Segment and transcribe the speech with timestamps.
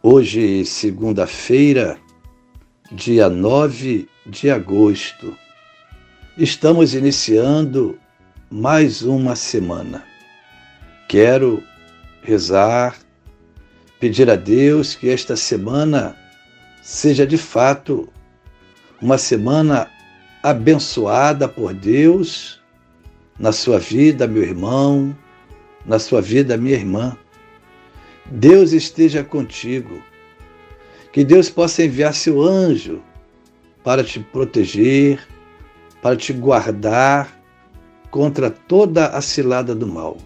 [0.00, 1.98] Hoje, segunda-feira,
[2.92, 5.36] dia 9 de agosto,
[6.36, 7.98] estamos iniciando
[8.48, 10.04] mais uma semana.
[11.08, 11.64] Quero
[12.22, 12.96] rezar,
[13.98, 16.16] pedir a Deus que esta semana
[16.80, 18.08] seja de fato
[19.02, 19.90] uma semana
[20.44, 22.62] abençoada por Deus
[23.36, 25.12] na sua vida, meu irmão,
[25.84, 27.18] na sua vida, minha irmã
[28.30, 30.02] Deus esteja contigo.
[31.12, 33.02] Que Deus possa enviar seu anjo
[33.82, 35.26] para te proteger,
[36.02, 37.40] para te guardar
[38.10, 40.18] contra toda a cilada do mal.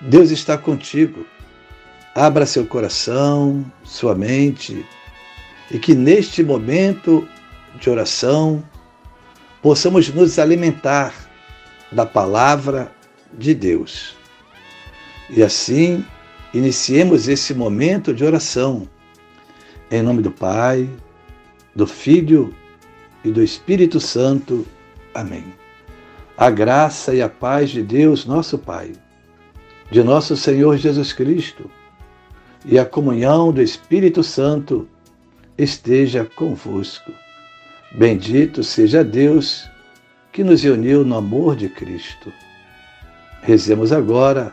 [0.00, 1.26] Deus está contigo.
[2.14, 4.84] Abra seu coração, sua mente,
[5.70, 7.28] e que neste momento
[7.80, 8.64] de oração
[9.60, 11.12] possamos nos alimentar
[11.90, 12.92] da palavra
[13.32, 14.16] de Deus.
[15.28, 16.04] E assim
[16.54, 18.88] Iniciemos esse momento de oração.
[19.90, 20.88] Em nome do Pai,
[21.74, 22.54] do Filho
[23.24, 24.64] e do Espírito Santo.
[25.12, 25.44] Amém.
[26.36, 28.92] A graça e a paz de Deus, nosso Pai,
[29.90, 31.68] de nosso Senhor Jesus Cristo
[32.64, 34.88] e a comunhão do Espírito Santo
[35.58, 37.12] esteja convosco.
[37.92, 39.68] Bendito seja Deus
[40.32, 42.32] que nos uniu no amor de Cristo.
[43.42, 44.52] Rezemos agora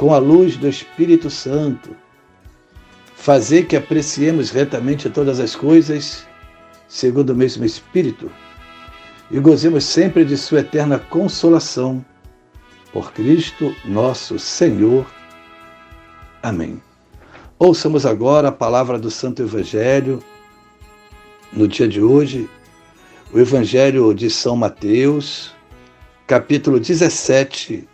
[0.00, 1.94] com a luz do Espírito Santo,
[3.14, 6.26] fazer que apreciemos retamente todas as coisas,
[6.88, 8.32] segundo o mesmo Espírito,
[9.30, 12.02] e gozemos sempre de Sua eterna consolação.
[12.94, 15.06] Por Cristo nosso Senhor.
[16.42, 16.80] Amém.
[17.58, 20.20] Ouçamos agora a palavra do Santo Evangelho.
[21.52, 22.48] No dia de hoje,
[23.34, 25.54] o Evangelho de São Mateus,
[26.26, 27.86] capítulo 17,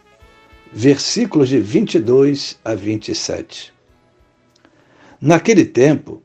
[0.72, 3.72] versículos de 22 a 27.
[5.20, 6.22] Naquele tempo,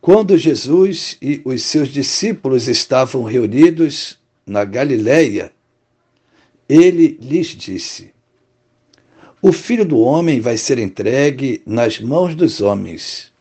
[0.00, 5.52] quando Jesus e os seus discípulos estavam reunidos na Galiléia,
[6.68, 8.12] ele lhes disse:
[9.40, 13.32] O filho do homem vai ser entregue nas mãos dos homens.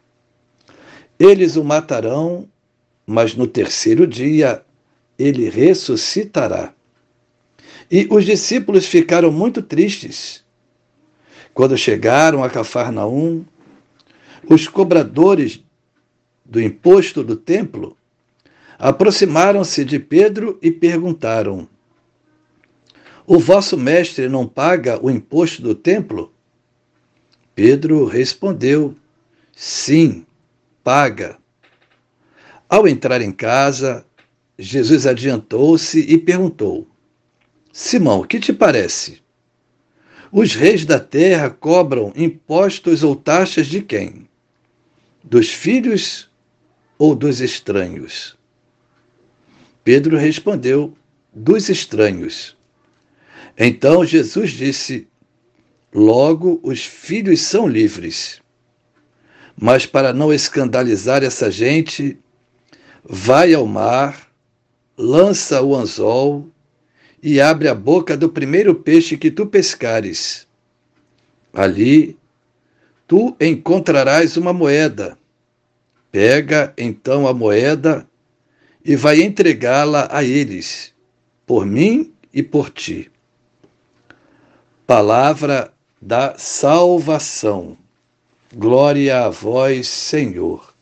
[1.19, 2.47] Eles o matarão,
[3.05, 4.63] mas no terceiro dia
[5.17, 6.73] ele ressuscitará.
[7.89, 10.43] E os discípulos ficaram muito tristes.
[11.53, 13.45] Quando chegaram a Cafarnaum,
[14.49, 15.63] os cobradores
[16.43, 17.95] do imposto do templo
[18.77, 21.67] aproximaram-se de Pedro e perguntaram:
[23.25, 26.33] O vosso mestre não paga o imposto do templo?
[27.55, 28.95] Pedro respondeu:
[29.55, 30.25] Sim,
[30.83, 31.37] paga.
[32.67, 34.05] Ao entrar em casa,
[34.57, 36.87] Jesus adiantou-se e perguntou:
[37.75, 39.19] Simão, que te parece?
[40.31, 44.29] Os reis da terra cobram impostos ou taxas de quem?
[45.23, 46.29] Dos filhos
[46.99, 48.37] ou dos estranhos?
[49.83, 50.95] Pedro respondeu:
[51.33, 52.55] Dos estranhos.
[53.57, 55.07] Então Jesus disse:
[55.91, 58.39] Logo os filhos são livres.
[59.59, 62.19] Mas para não escandalizar essa gente,
[63.03, 64.31] vai ao mar,
[64.95, 66.52] lança o anzol
[67.23, 70.45] e abre a boca do primeiro peixe que tu pescares.
[71.53, 72.17] Ali
[73.07, 75.17] tu encontrarás uma moeda.
[76.11, 78.05] Pega então a moeda
[78.83, 80.93] e vai entregá-la a eles,
[81.45, 83.09] por mim e por ti.
[84.85, 87.77] Palavra da salvação.
[88.53, 90.73] Glória a vós, Senhor.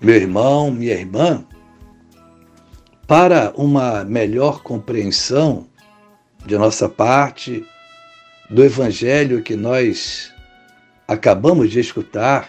[0.00, 1.44] Meu irmão, minha irmã,
[3.06, 5.66] para uma melhor compreensão
[6.44, 7.64] de nossa parte
[8.48, 10.32] do evangelho que nós
[11.06, 12.48] acabamos de escutar,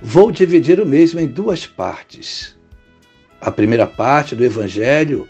[0.00, 2.56] vou dividir o mesmo em duas partes.
[3.40, 5.28] A primeira parte do Evangelho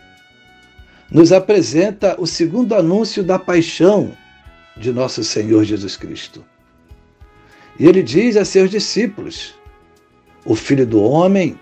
[1.10, 4.12] nos apresenta o segundo anúncio da paixão
[4.76, 6.44] de nosso Senhor Jesus Cristo.
[7.78, 9.54] E ele diz a seus discípulos:
[10.44, 11.58] O filho do homem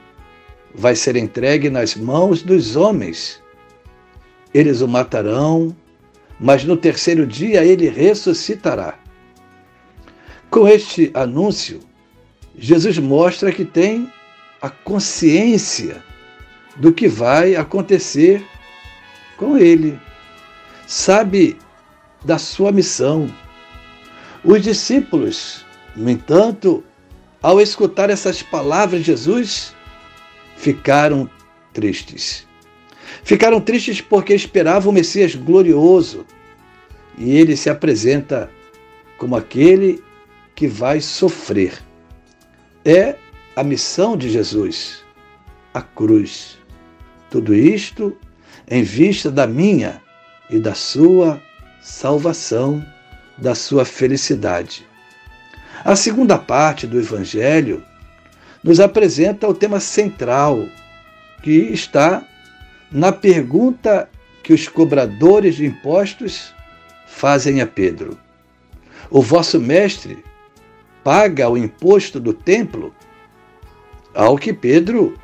[0.75, 3.43] vai ser entregue nas mãos dos homens.
[4.55, 5.75] Eles o matarão,
[6.39, 8.99] mas no terceiro dia ele ressuscitará.
[10.51, 11.81] Com este anúncio,
[12.57, 14.13] Jesus mostra que tem
[14.61, 16.03] a consciência
[16.77, 18.45] do que vai acontecer
[19.37, 19.99] com ele.
[20.87, 21.57] Sabe
[22.25, 23.33] da sua missão.
[24.45, 25.65] Os discípulos,
[25.97, 26.85] no entanto,
[27.43, 29.75] ao escutar essas palavras de Jesus,
[30.63, 31.29] ficaram
[31.73, 32.47] tristes.
[33.25, 36.25] Ficaram tristes porque esperavam o Messias glorioso
[37.19, 38.49] e ele se apresenta
[39.19, 40.01] como aquele
[40.55, 41.83] que vai sofrer.
[42.85, 43.17] É
[43.57, 45.03] a missão de Jesus,
[45.75, 46.59] a cruz.
[47.29, 48.17] Tudo isto
[48.71, 50.01] em vista da minha
[50.49, 51.43] e da sua
[51.81, 52.87] salvação,
[53.37, 54.87] da sua felicidade.
[55.85, 57.83] A segunda parte do Evangelho
[58.63, 60.67] nos apresenta o tema central,
[61.43, 62.27] que está
[62.91, 64.09] na pergunta
[64.43, 66.55] que os cobradores de impostos
[67.07, 68.17] fazem a Pedro:
[69.11, 70.23] O vosso mestre
[71.03, 72.95] paga o imposto do templo?
[74.15, 75.19] Ao que Pedro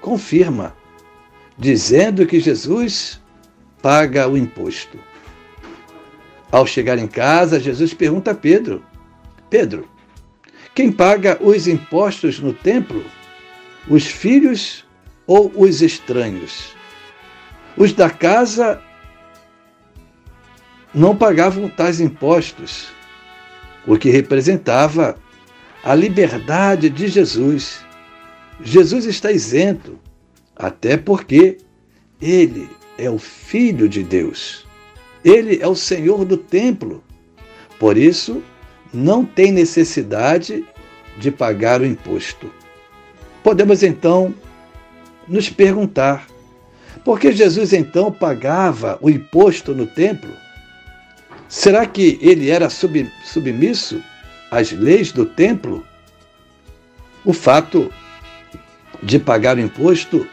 [0.00, 0.74] confirma,
[1.56, 3.20] dizendo que Jesus
[3.80, 4.98] paga o imposto.
[6.50, 8.84] Ao chegar em casa, Jesus pergunta a Pedro:
[9.48, 9.88] Pedro,
[10.74, 13.04] quem paga os impostos no templo?
[13.88, 14.84] Os filhos
[15.26, 16.74] ou os estranhos?
[17.76, 18.82] Os da casa
[20.94, 22.88] não pagavam tais impostos,
[23.86, 25.18] o que representava
[25.82, 27.84] a liberdade de Jesus.
[28.62, 29.98] Jesus está isento,
[30.56, 31.58] até porque
[32.20, 34.66] ele é o Filho de Deus.
[35.24, 37.02] Ele é o Senhor do templo.
[37.78, 38.42] Por isso,
[38.92, 40.64] não tem necessidade
[41.18, 42.52] de pagar o imposto.
[43.42, 44.34] Podemos então
[45.26, 46.26] nos perguntar:
[47.04, 50.30] por que Jesus então pagava o imposto no templo?
[51.48, 54.02] Será que ele era sub, submisso
[54.50, 55.84] às leis do templo?
[57.24, 57.92] O fato
[59.02, 60.26] de pagar o imposto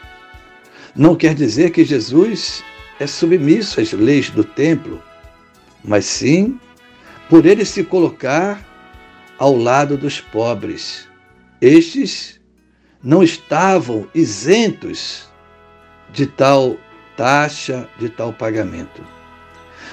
[0.94, 2.64] não quer dizer que Jesus
[2.98, 5.02] é submisso às leis do templo,
[5.84, 6.58] mas sim
[7.30, 8.66] por ele se colocar
[9.38, 11.08] ao lado dos pobres.
[11.60, 12.40] Estes
[13.00, 15.30] não estavam isentos
[16.12, 16.76] de tal
[17.16, 19.06] taxa, de tal pagamento.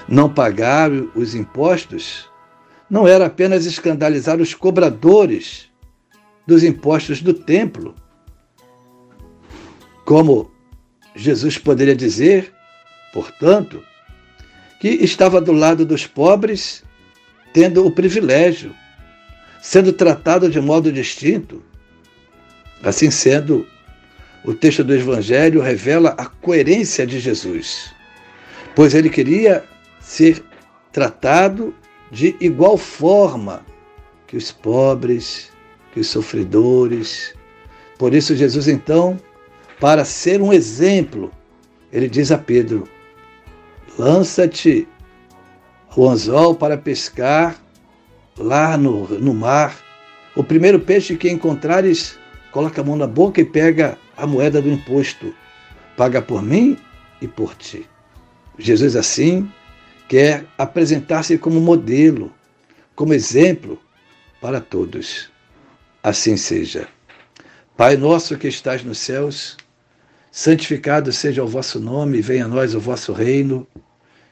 [0.09, 2.27] Não pagar os impostos
[2.89, 5.69] não era apenas escandalizar os cobradores
[6.47, 7.93] dos impostos do templo,
[10.05, 10.49] como
[11.13, 12.51] Jesus poderia dizer,
[13.13, 13.83] portanto,
[14.79, 16.86] que estava do lado dos pobres
[17.57, 18.71] tendo o privilégio,
[19.59, 21.63] sendo tratado de modo distinto.
[22.83, 23.65] Assim sendo,
[24.45, 27.91] o texto do Evangelho revela a coerência de Jesus,
[28.75, 29.63] pois ele queria
[29.99, 30.43] ser
[30.91, 31.73] tratado
[32.11, 33.65] de igual forma
[34.27, 35.51] que os pobres,
[35.91, 37.33] que os sofredores.
[37.97, 39.19] Por isso, Jesus, então,
[39.79, 41.31] para ser um exemplo,
[41.91, 42.87] ele diz a Pedro:
[43.97, 44.87] lança-te
[45.95, 47.55] o anzol para pescar
[48.37, 49.75] lá no, no mar.
[50.35, 52.17] O primeiro peixe que encontrares,
[52.51, 55.33] coloca a mão na boca e pega a moeda do imposto.
[55.95, 56.77] Paga por mim
[57.21, 57.85] e por ti.
[58.57, 59.51] Jesus, assim,
[60.07, 62.31] quer apresentar-se como modelo,
[62.95, 63.79] como exemplo
[64.41, 65.29] para todos.
[66.03, 66.87] Assim seja.
[67.75, 69.57] Pai nosso que estás nos céus,
[70.31, 73.67] santificado seja o vosso nome, venha a nós o vosso reino.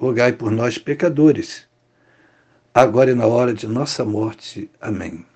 [0.00, 1.66] rogai por nós, pecadores,
[2.72, 4.70] agora e na hora de nossa morte.
[4.80, 5.26] Amém.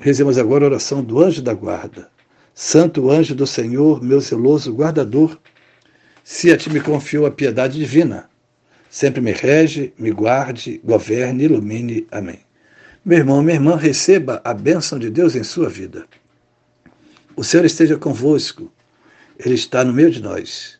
[0.00, 2.08] Rezemos agora a oração do anjo da guarda.
[2.54, 5.38] Santo anjo do Senhor, meu zeloso guardador,
[6.24, 8.30] se a ti me confio a piedade divina,
[8.88, 12.06] sempre me rege, me guarde, governe, ilumine.
[12.10, 12.40] Amém.
[13.04, 16.06] Meu irmão, minha irmã, receba a bênção de Deus em sua vida.
[17.36, 18.72] O Senhor esteja convosco,
[19.38, 20.75] Ele está no meio de nós.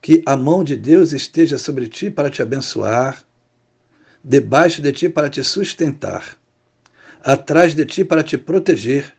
[0.00, 3.22] Que a mão de Deus esteja sobre ti para te abençoar,
[4.22, 6.36] debaixo de ti para te sustentar,
[7.22, 9.14] atrás de ti para te proteger,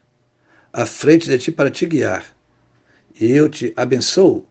[0.73, 2.25] à frente de ti para te guiar.
[3.19, 4.47] E eu te abençoo,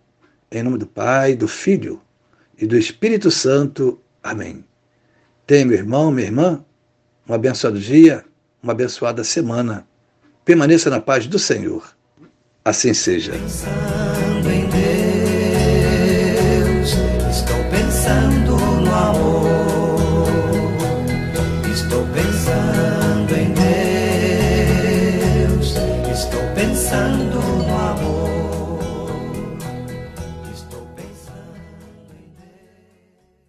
[0.50, 2.00] em nome do Pai, do Filho
[2.58, 4.00] e do Espírito Santo.
[4.22, 4.64] Amém.
[5.46, 6.64] Tenha, meu irmão, minha irmã,
[7.28, 8.24] um abençoado dia,
[8.62, 9.86] uma abençoada semana.
[10.44, 11.96] Permaneça na paz do Senhor.
[12.64, 13.32] Assim seja.